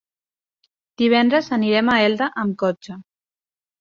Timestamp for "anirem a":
1.57-1.99